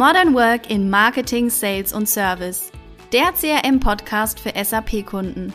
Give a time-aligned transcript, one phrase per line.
[0.00, 2.72] Modern Work in Marketing, Sales und Service.
[3.12, 5.52] Der CRM-Podcast für SAP-Kunden.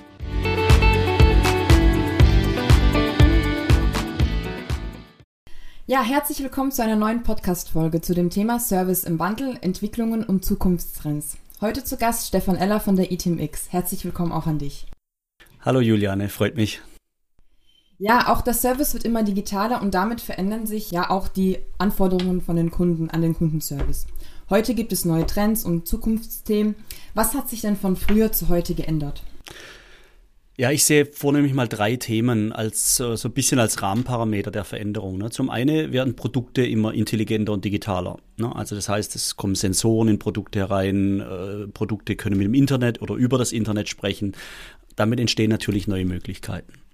[5.88, 10.46] Ja, herzlich willkommen zu einer neuen Podcast-Folge zu dem Thema Service im Wandel, Entwicklungen und
[10.46, 11.38] Zukunftstrends.
[11.60, 13.74] Heute zu Gast Stefan Eller von der ITMX.
[13.74, 14.86] Herzlich willkommen auch an dich.
[15.62, 16.84] Hallo Juliane, freut mich.
[17.98, 22.42] Ja, auch der Service wird immer digitaler und damit verändern sich ja auch die Anforderungen
[22.42, 24.08] von den Kunden an den Kundenservice.
[24.50, 26.76] Heute gibt es neue Trends und Zukunftsthemen.
[27.14, 29.24] Was hat sich denn von früher zu heute geändert?
[30.58, 35.18] Ja, ich sehe vornehmlich mal drei Themen als so ein bisschen als Rahmenparameter der Veränderung.
[35.18, 35.30] Ne?
[35.30, 38.20] Zum einen werden Produkte immer intelligenter und digitaler.
[38.38, 38.56] Ne?
[38.56, 43.02] Also das heißt, es kommen Sensoren in Produkte herein, äh, Produkte können mit dem Internet
[43.02, 44.34] oder über das Internet sprechen.
[44.96, 46.85] Damit entstehen natürlich neue Möglichkeiten.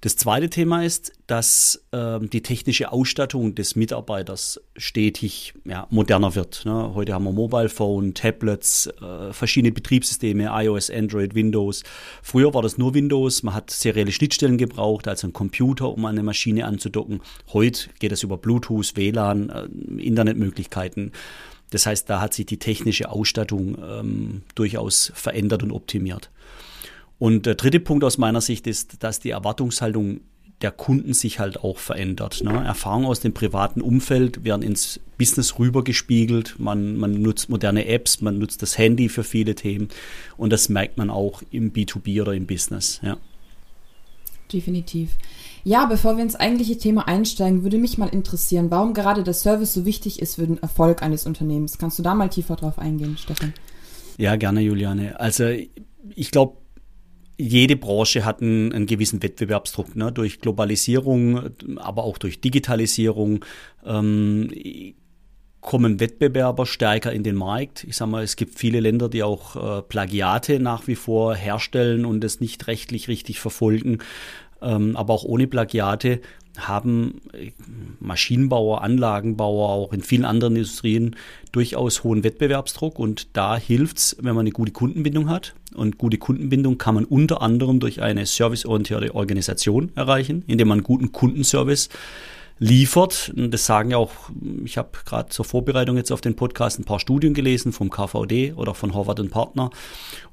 [0.00, 6.66] Das zweite Thema ist, dass ähm, die technische Ausstattung des Mitarbeiters stetig ja, moderner wird.
[6.66, 6.94] Ne?
[6.94, 11.84] Heute haben wir Mobile Phone, Tablets, äh, verschiedene Betriebssysteme, iOS, Android, Windows.
[12.22, 16.22] Früher war das nur Windows, man hat serielle Schnittstellen gebraucht, also einen Computer, um eine
[16.22, 17.22] Maschine anzudocken.
[17.54, 21.12] Heute geht es über Bluetooth, WLAN, äh, Internetmöglichkeiten.
[21.70, 26.30] Das heißt, da hat sich die technische Ausstattung ähm, durchaus verändert und optimiert.
[27.18, 30.20] Und der dritte Punkt aus meiner Sicht ist, dass die Erwartungshaltung
[30.60, 32.42] der Kunden sich halt auch verändert.
[32.42, 32.52] Ne?
[32.52, 36.58] Erfahrungen aus dem privaten Umfeld werden ins Business rübergespiegelt.
[36.58, 39.88] Man, man nutzt moderne Apps, man nutzt das Handy für viele Themen
[40.36, 43.00] und das merkt man auch im B2B oder im Business.
[43.02, 43.16] Ja.
[44.52, 45.10] Definitiv.
[45.64, 49.72] Ja, bevor wir ins eigentliche Thema einsteigen, würde mich mal interessieren, warum gerade der Service
[49.72, 51.78] so wichtig ist für den Erfolg eines Unternehmens.
[51.78, 53.54] Kannst du da mal tiefer drauf eingehen, Stefan?
[54.18, 55.18] Ja, gerne, Juliane.
[55.18, 55.48] Also
[56.14, 56.58] ich glaube,
[57.36, 60.12] jede Branche hat einen, einen gewissen Wettbewerbsdruck ne?
[60.12, 63.44] durch Globalisierung, aber auch durch Digitalisierung.
[63.84, 64.50] Ähm,
[65.64, 67.84] kommen Wettbewerber stärker in den Markt.
[67.84, 72.04] Ich sage mal, es gibt viele Länder, die auch äh, Plagiate nach wie vor herstellen
[72.04, 73.98] und es nicht rechtlich richtig verfolgen.
[74.60, 76.20] Ähm, aber auch ohne Plagiate
[76.58, 77.50] haben äh,
[78.00, 81.16] Maschinenbauer, Anlagenbauer, auch in vielen anderen Industrien
[81.52, 85.54] durchaus hohen Wettbewerbsdruck und da hilft es, wenn man eine gute Kundenbindung hat.
[85.74, 91.10] Und gute Kundenbindung kann man unter anderem durch eine serviceorientierte Organisation erreichen, indem man guten
[91.10, 91.88] Kundenservice
[92.58, 93.32] liefert.
[93.36, 94.12] Und das sagen ja auch,
[94.64, 98.52] ich habe gerade zur Vorbereitung jetzt auf den Podcast ein paar Studien gelesen vom KVD
[98.54, 99.70] oder von Harvard Partner.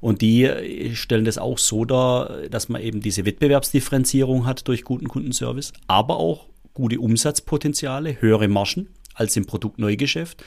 [0.00, 0.50] Und die
[0.94, 6.16] stellen das auch so dar, dass man eben diese Wettbewerbsdifferenzierung hat durch guten Kundenservice, aber
[6.16, 10.44] auch gute Umsatzpotenziale, höhere Margen als im Produktneugeschäft.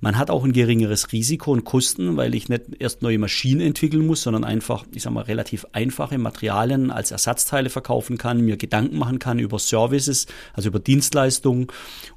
[0.00, 4.06] Man hat auch ein geringeres Risiko und Kosten, weil ich nicht erst neue Maschinen entwickeln
[4.06, 8.98] muss, sondern einfach, ich sag mal, relativ einfache Materialien als Ersatzteile verkaufen kann, mir Gedanken
[8.98, 11.68] machen kann über Services, also über Dienstleistungen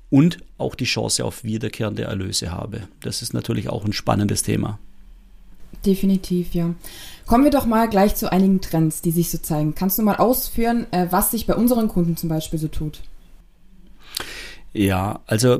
[0.10, 2.88] und auch die Chance auf wiederkehrende Erlöse habe.
[3.02, 4.80] Das ist natürlich auch ein spannendes Thema.
[5.86, 6.74] Definitiv, ja.
[7.26, 9.76] Kommen wir doch mal gleich zu einigen Trends, die sich so zeigen.
[9.76, 13.02] Kannst du mal ausführen, äh, was sich bei unseren Kunden zum Beispiel so tut?
[14.76, 15.60] Ja, also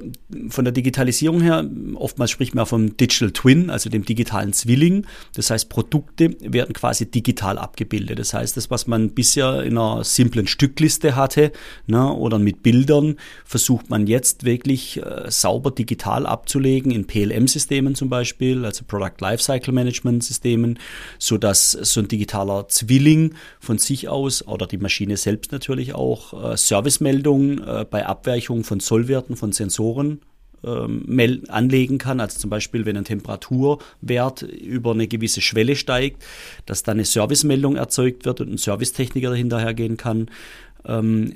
[0.50, 5.06] von der Digitalisierung her, oftmals spricht man vom Digital Twin, also dem digitalen Zwilling.
[5.36, 8.18] Das heißt, Produkte werden quasi digital abgebildet.
[8.18, 11.52] Das heißt, das, was man bisher in einer simplen Stückliste hatte
[11.86, 18.10] ne, oder mit Bildern, versucht man jetzt wirklich äh, sauber digital abzulegen in PLM-Systemen zum
[18.10, 20.80] Beispiel, also Product Lifecycle Management Systemen,
[21.20, 26.54] so dass so ein digitaler Zwilling von sich aus oder die Maschine selbst natürlich auch
[26.54, 30.22] äh, Servicemeldungen äh, bei Abweichung von Soll Kontrollwerten von Sensoren
[30.64, 32.20] ähm, anlegen kann.
[32.20, 36.24] Also zum Beispiel, wenn ein Temperaturwert über eine gewisse Schwelle steigt,
[36.66, 40.30] dass dann eine Servicemeldung erzeugt wird und ein Servicetechniker dahinterher gehen kann.
[40.86, 41.34] Ähm,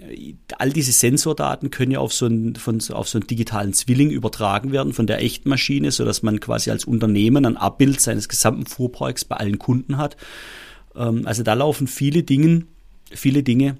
[0.58, 4.74] all diese Sensordaten können ja auf so, einen, von, auf so einen digitalen Zwilling übertragen
[4.74, 9.24] werden von der echten Maschine, sodass man quasi als Unternehmen ein Abbild seines gesamten Fuhrparks
[9.24, 10.18] bei allen Kunden hat.
[10.96, 12.64] Ähm, also da laufen viele Dinge,
[13.12, 13.78] viele Dinge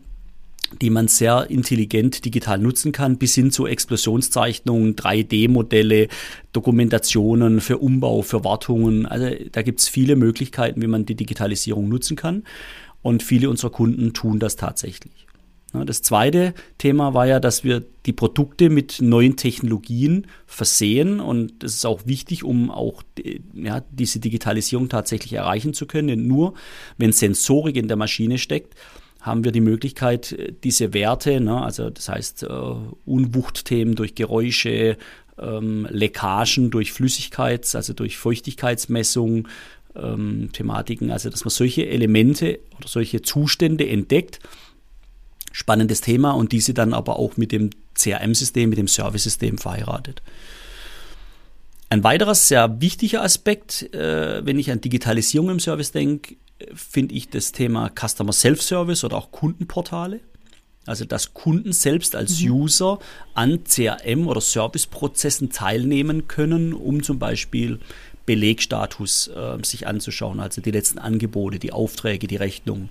[0.82, 6.08] die man sehr intelligent digital nutzen kann, bis hin zu Explosionszeichnungen, 3D-Modelle,
[6.54, 9.06] Dokumentationen für Umbau, für Wartungen.
[9.06, 12.44] Also da gibt es viele Möglichkeiten, wie man die Digitalisierung nutzen kann.
[13.02, 15.28] Und viele unserer Kunden tun das tatsächlich.
[15.74, 21.76] Das zweite Thema war ja, dass wir die Produkte mit neuen Technologien versehen und das
[21.76, 23.04] ist auch wichtig, um auch
[23.54, 26.08] ja, diese Digitalisierung tatsächlich erreichen zu können.
[26.08, 26.54] Denn nur
[26.98, 28.76] wenn Sensorik in der Maschine steckt,
[29.28, 32.48] haben wir die Möglichkeit, diese Werte, ne, also das heißt äh,
[33.06, 34.98] Unwuchtthemen durch Geräusche,
[35.38, 39.48] ähm, Leckagen durch Flüssigkeits-, also durch Feuchtigkeitsmessung,
[39.96, 44.40] ähm, Thematiken, also dass man solche Elemente oder solche Zustände entdeckt.
[45.52, 50.22] Spannendes Thema und diese dann aber auch mit dem CRM-System, mit dem Service-System verheiratet.
[51.90, 56.36] Ein weiterer sehr wichtiger Aspekt, äh, wenn ich an Digitalisierung im Service denke,
[56.74, 60.22] finde ich das Thema Customer Self-Service oder auch Kundenportale.
[60.86, 62.52] Also dass Kunden selbst als mhm.
[62.52, 63.00] User
[63.34, 67.80] an CRM oder Serviceprozessen teilnehmen können, um zum Beispiel
[68.26, 72.90] Belegstatus äh, sich anzuschauen, also die letzten Angebote, die Aufträge, die Rechnungen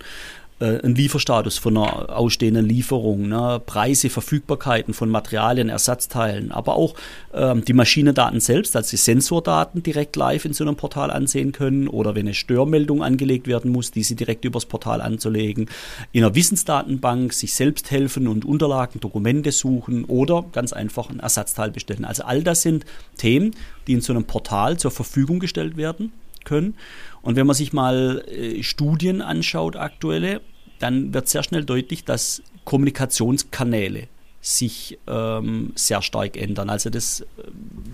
[0.58, 6.94] äh, ein Lieferstatus von einer ausstehenden Lieferung, ne, Preise, Verfügbarkeiten von Materialien, Ersatzteilen, aber auch
[7.34, 11.88] ähm, die Maschinendaten selbst, also die Sensordaten direkt live in so einem Portal ansehen können
[11.88, 15.68] oder wenn eine Störmeldung angelegt werden muss, diese direkt übers Portal anzulegen,
[16.12, 21.70] in einer Wissensdatenbank sich selbst helfen und Unterlagen, Dokumente suchen oder ganz einfach ein Ersatzteil
[21.70, 22.04] bestellen.
[22.04, 22.86] Also all das sind
[23.18, 23.54] Themen,
[23.86, 26.12] die in so einem Portal zur Verfügung gestellt werden
[26.46, 26.74] können.
[27.20, 30.40] Und wenn man sich mal äh, Studien anschaut, aktuelle,
[30.78, 34.08] dann wird sehr schnell deutlich, dass Kommunikationskanäle
[34.40, 36.70] sich ähm, sehr stark ändern.
[36.70, 37.24] Also das äh,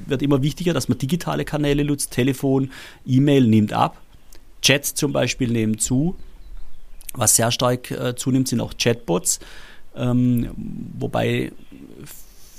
[0.06, 2.12] wird immer wichtiger, dass man digitale Kanäle nutzt.
[2.12, 2.70] Telefon,
[3.06, 4.00] E-Mail nimmt ab,
[4.60, 6.14] Chats zum Beispiel nehmen zu.
[7.14, 9.40] Was sehr stark äh, zunimmt, sind auch Chatbots,
[9.96, 10.50] ähm,
[10.98, 11.52] wobei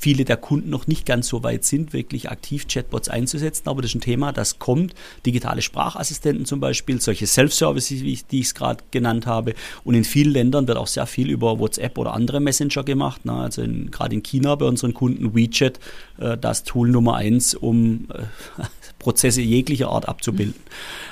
[0.04, 3.70] viele der Kunden noch nicht ganz so weit sind, wirklich aktiv Chatbots einzusetzen.
[3.70, 4.94] Aber das ist ein Thema, das kommt.
[5.26, 9.54] Digitale Sprachassistenten zum Beispiel, solche Self-Services, wie ich, die ich es gerade genannt habe.
[9.86, 13.24] Und in vielen Ländern wird auch sehr viel über WhatsApp oder andere Messenger gemacht.
[13.24, 13.32] Ne?
[13.32, 15.80] Also gerade in China bei unseren Kunden WeChat
[16.18, 18.24] äh, das Tool Nummer eins, um äh,
[19.00, 20.60] Prozesse jeglicher Art abzubilden.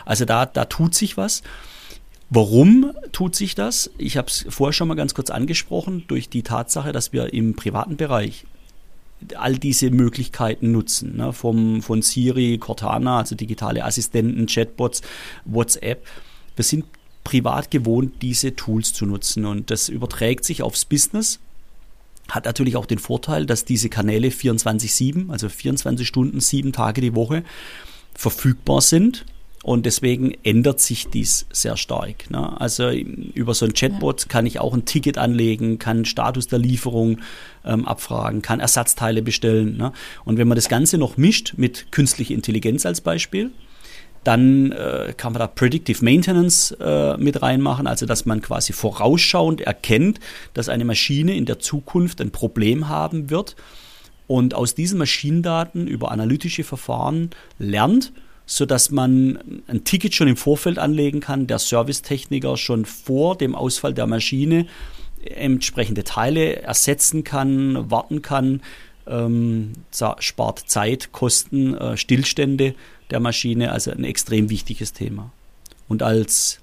[0.05, 1.43] Also da, da tut sich was.
[2.29, 3.89] Warum tut sich das?
[3.97, 7.55] Ich habe es vorher schon mal ganz kurz angesprochen, durch die Tatsache, dass wir im
[7.55, 8.45] privaten Bereich
[9.35, 11.33] all diese Möglichkeiten nutzen, ne?
[11.33, 15.01] Vom, von Siri, Cortana, also digitale Assistenten, Chatbots,
[15.45, 16.05] WhatsApp.
[16.55, 16.85] Wir sind
[17.23, 21.39] privat gewohnt, diese Tools zu nutzen und das überträgt sich aufs Business.
[22.29, 27.15] Hat natürlich auch den Vorteil, dass diese Kanäle 24-7, also 24 Stunden, sieben Tage die
[27.15, 27.43] Woche
[28.13, 29.25] verfügbar sind
[29.63, 32.31] und deswegen ändert sich dies sehr stark.
[32.31, 32.59] Ne?
[32.59, 37.19] Also über so ein Chatbot kann ich auch ein Ticket anlegen, kann Status der Lieferung
[37.63, 39.77] ähm, abfragen, kann Ersatzteile bestellen.
[39.77, 39.93] Ne?
[40.25, 43.51] Und wenn man das Ganze noch mischt mit künstlicher Intelligenz als Beispiel,
[44.23, 49.61] dann äh, kann man da Predictive Maintenance äh, mit reinmachen, also dass man quasi vorausschauend
[49.61, 50.19] erkennt,
[50.53, 53.55] dass eine Maschine in der Zukunft ein Problem haben wird
[54.27, 58.11] und aus diesen Maschinendaten über analytische Verfahren lernt
[58.51, 63.93] sodass man ein Ticket schon im Vorfeld anlegen kann, der Servicetechniker schon vor dem Ausfall
[63.93, 64.67] der Maschine
[65.23, 68.61] entsprechende Teile ersetzen kann, warten kann,
[69.07, 69.71] ähm,
[70.19, 72.75] spart Zeit, Kosten, äh, Stillstände
[73.09, 75.31] der Maschine, also ein extrem wichtiges Thema.
[75.87, 76.59] Und als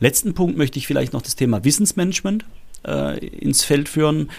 [0.00, 2.46] letzten Punkt möchte ich vielleicht noch das Thema Wissensmanagement
[2.84, 4.30] äh, ins Feld führen.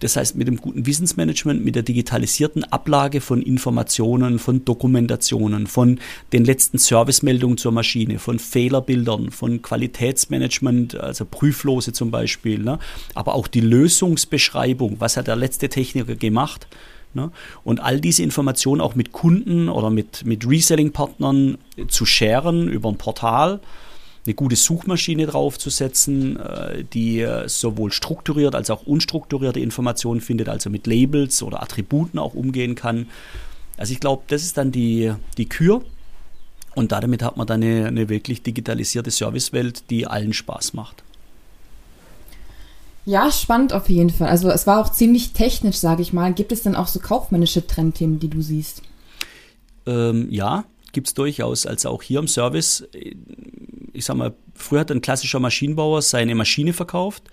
[0.00, 5.98] Das heißt, mit dem guten Wissensmanagement, mit der digitalisierten Ablage von Informationen, von Dokumentationen, von
[6.32, 12.78] den letzten Servicemeldungen zur Maschine, von Fehlerbildern, von Qualitätsmanagement, also Prüflose zum Beispiel, ne?
[13.14, 16.66] aber auch die Lösungsbeschreibung, was hat der letzte Techniker gemacht.
[17.12, 17.30] Ne?
[17.64, 21.58] Und all diese Informationen auch mit Kunden oder mit, mit Reselling-Partnern
[21.88, 23.60] zu sharen über ein Portal
[24.26, 30.68] eine gute Suchmaschine draufzusetzen, äh, die äh, sowohl strukturiert als auch unstrukturierte Informationen findet, also
[30.70, 33.06] mit Labels oder Attributen auch umgehen kann.
[33.76, 35.82] Also ich glaube, das ist dann die, die Kür.
[36.74, 41.02] Und damit hat man dann eine, eine wirklich digitalisierte Servicewelt, die allen Spaß macht.
[43.06, 44.28] Ja, spannend auf jeden Fall.
[44.28, 46.32] Also es war auch ziemlich technisch, sage ich mal.
[46.32, 48.82] Gibt es denn auch so kaufmännische Trendthemen, die du siehst?
[49.86, 51.66] Ähm, ja, gibt es durchaus.
[51.66, 52.86] Also auch hier im Service
[54.00, 57.24] ich sag mal, früher hat ein klassischer Maschinenbauer seine Maschine verkauft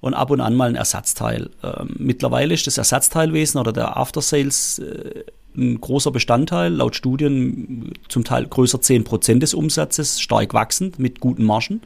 [0.00, 1.48] und ab und an mal ein Ersatzteil.
[1.62, 5.24] Ähm, mittlerweile ist das Ersatzteilwesen oder der After Sales äh,
[5.56, 11.20] ein großer Bestandteil, laut Studien zum Teil größer 10 Prozent des Umsatzes, stark wachsend mit
[11.20, 11.80] guten Margen.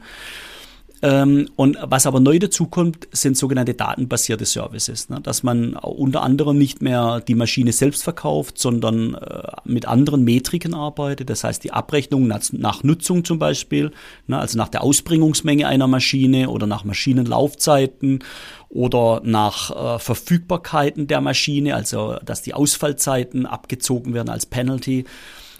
[1.05, 5.21] Ähm, und was aber neu dazu kommt, sind sogenannte datenbasierte Services, ne?
[5.21, 10.73] dass man unter anderem nicht mehr die Maschine selbst verkauft, sondern äh, mit anderen Metriken
[10.73, 11.29] arbeitet.
[11.29, 13.91] Das heißt, die Abrechnung nach, Nutzung zum Beispiel,
[14.25, 14.39] ne?
[14.39, 18.23] also nach der Ausbringungsmenge einer Maschine oder nach Maschinenlaufzeiten
[18.69, 25.05] oder nach äh, Verfügbarkeiten der Maschine, also dass die Ausfallzeiten abgezogen werden als Penalty.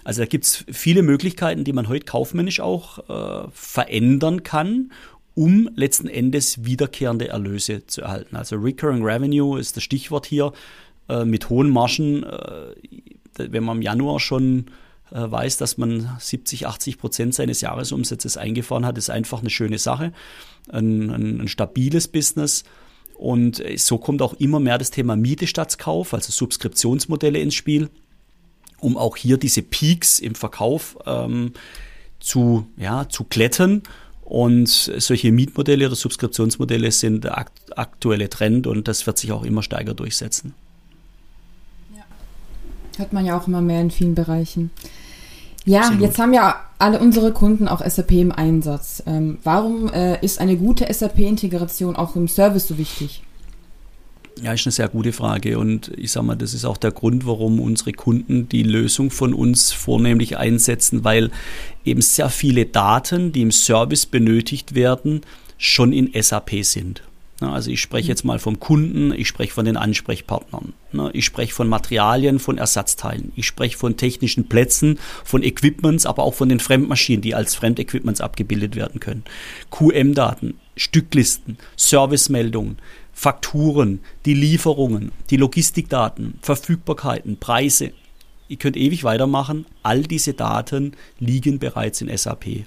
[0.03, 4.91] Also da gibt es viele Möglichkeiten, die man heute kaufmännisch auch äh, verändern kann
[5.35, 8.35] um letzten Endes wiederkehrende Erlöse zu erhalten.
[8.35, 10.53] Also Recurring Revenue ist das Stichwort hier.
[11.07, 12.73] Äh, mit hohen Margen, äh,
[13.37, 14.67] wenn man im Januar schon
[15.11, 19.77] äh, weiß, dass man 70, 80 Prozent seines Jahresumsatzes eingefahren hat, ist einfach eine schöne
[19.77, 20.13] Sache.
[20.69, 22.63] Ein, ein, ein stabiles Business.
[23.17, 27.89] Und so kommt auch immer mehr das Thema Miete statt Kauf, also Subskriptionsmodelle ins Spiel.
[28.81, 31.53] um auch hier diese Peaks im Verkauf ähm,
[32.19, 33.83] zu, ja, zu glätten.
[34.25, 39.43] Und solche Mietmodelle oder Subskriptionsmodelle sind der akt aktuelle Trend und das wird sich auch
[39.43, 40.55] immer stärker durchsetzen.
[41.95, 42.03] Ja.
[42.97, 44.71] Hört man ja auch immer mehr in vielen Bereichen.
[45.63, 46.01] Ja, Absolut.
[46.01, 49.03] jetzt haben ja alle unsere Kunden auch SAP im Einsatz.
[49.05, 53.23] Ähm, warum äh, ist eine gute SAP-Integration auch im Service so wichtig?
[54.41, 57.25] Ja, ist eine sehr gute Frage und ich sage mal, das ist auch der Grund,
[57.25, 61.31] warum unsere Kunden die Lösung von uns vornehmlich einsetzen, weil
[61.85, 65.21] eben sehr viele Daten, die im Service benötigt werden,
[65.57, 67.01] schon in SAP sind.
[67.41, 70.73] Also ich spreche jetzt mal vom Kunden, ich spreche von den Ansprechpartnern,
[71.11, 76.33] ich spreche von Materialien, von Ersatzteilen, ich spreche von technischen Plätzen, von Equipments, aber auch
[76.33, 79.25] von den Fremdmaschinen, die als Fremdequipments abgebildet werden können.
[79.69, 82.77] QM-Daten, Stücklisten, Servicemeldungen,
[83.17, 87.93] Fakturen, die Lieferungen, die Logistikdaten, Verfügbarkeiten, Preise.
[88.49, 89.65] Ihr könnt ewig weitermachen.
[89.83, 92.65] All diese Daten liegen bereits in SAP.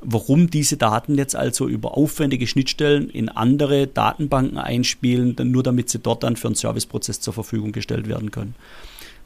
[0.00, 6.00] Warum diese Daten jetzt also über aufwendige Schnittstellen in andere Datenbanken einspielen, nur damit sie
[6.00, 8.56] dort dann für einen Serviceprozess zur Verfügung gestellt werden können.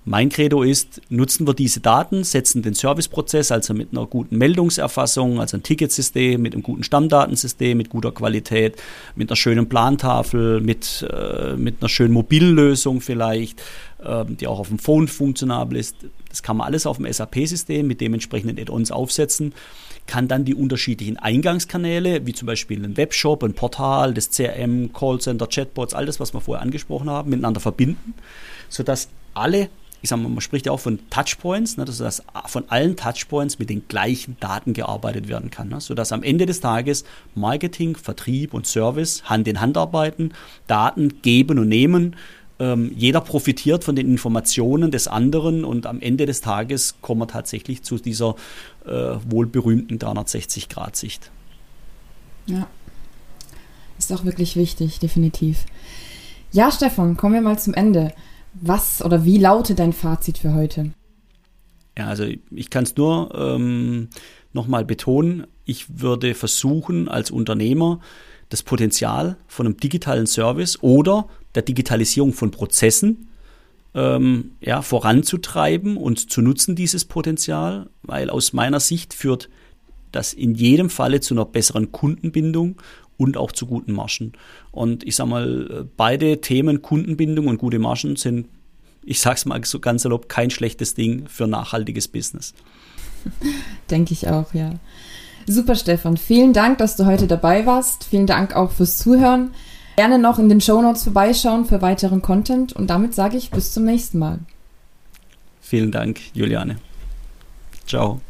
[0.06, 5.40] Mein Credo ist, nutzen wir diese Daten, setzen den Serviceprozess, also mit einer guten Meldungserfassung,
[5.40, 8.76] also ein Ticketsystem, mit einem guten Stammdatensystem, mit guter Qualität,
[9.16, 13.62] mit einer schönen Plantafel, mit, äh, mit einer schönen Mobillösung vielleicht,
[14.04, 15.96] äh, die auch auf dem Phone funktionabel ist.
[16.28, 19.54] Das kann man alles auf dem SAP-System mit dementsprechenden Add-ons aufsetzen
[20.06, 25.46] kann dann die unterschiedlichen Eingangskanäle, wie zum Beispiel ein Webshop, ein Portal, das CRM, Callcenter,
[25.46, 28.12] Chatbots, all das, was wir vorher angesprochen haben, miteinander verbinden,
[28.68, 29.70] sodass alle
[30.04, 33.70] ich sage mal, man spricht ja auch von Touchpoints, ne, dass von allen Touchpoints mit
[33.70, 38.66] den gleichen Daten gearbeitet werden kann, ne, sodass am Ende des Tages Marketing, Vertrieb und
[38.66, 40.32] Service Hand in Hand arbeiten,
[40.66, 42.16] Daten geben und nehmen.
[42.58, 47.26] Ähm, jeder profitiert von den Informationen des anderen und am Ende des Tages kommen wir
[47.26, 48.34] tatsächlich zu dieser
[48.84, 48.90] äh,
[49.26, 51.30] wohlberühmten 360-Grad-Sicht.
[52.44, 52.66] Ja,
[53.98, 55.64] ist auch wirklich wichtig, definitiv.
[56.52, 58.12] Ja, Stefan, kommen wir mal zum Ende.
[58.60, 60.92] Was oder wie lautet dein Fazit für heute?
[61.96, 64.08] Ja, also ich kann es nur ähm,
[64.52, 65.46] nochmal betonen.
[65.64, 68.00] Ich würde versuchen, als Unternehmer
[68.48, 73.28] das Potenzial von einem digitalen Service oder der Digitalisierung von Prozessen
[73.94, 79.48] ähm, ja, voranzutreiben und zu nutzen, dieses Potenzial, weil aus meiner Sicht führt
[80.12, 82.80] das in jedem Falle zu einer besseren Kundenbindung
[83.16, 84.32] und auch zu guten Marschen.
[84.70, 88.48] Und ich sage mal, beide Themen Kundenbindung und gute Marschen sind,
[89.04, 92.54] ich sage es mal so ganz salopp, kein schlechtes Ding für nachhaltiges Business.
[93.90, 94.72] Denke ich auch, ja.
[95.46, 96.16] Super, Stefan.
[96.16, 98.04] Vielen Dank, dass du heute dabei warst.
[98.04, 99.50] Vielen Dank auch fürs Zuhören.
[99.96, 103.72] Gerne noch in den Show Notes vorbeischauen für weiteren Content und damit sage ich bis
[103.72, 104.40] zum nächsten Mal.
[105.60, 106.76] Vielen Dank, Juliane.
[107.86, 108.20] Ciao.